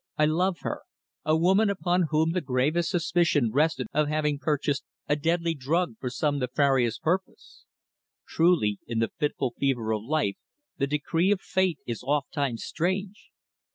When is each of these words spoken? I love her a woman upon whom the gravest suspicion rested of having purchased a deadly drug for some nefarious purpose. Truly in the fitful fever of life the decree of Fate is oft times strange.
I 0.17 0.25
love 0.25 0.61
her 0.61 0.81
a 1.23 1.37
woman 1.37 1.69
upon 1.69 2.05
whom 2.09 2.31
the 2.31 2.41
gravest 2.41 2.89
suspicion 2.89 3.51
rested 3.51 3.85
of 3.93 4.07
having 4.07 4.39
purchased 4.39 4.83
a 5.07 5.15
deadly 5.15 5.53
drug 5.53 5.93
for 5.99 6.09
some 6.09 6.39
nefarious 6.39 6.97
purpose. 6.97 7.65
Truly 8.27 8.79
in 8.87 8.97
the 8.97 9.11
fitful 9.19 9.53
fever 9.59 9.91
of 9.91 10.01
life 10.01 10.37
the 10.79 10.87
decree 10.87 11.29
of 11.29 11.39
Fate 11.39 11.77
is 11.85 12.01
oft 12.01 12.33
times 12.33 12.63
strange. 12.63 13.29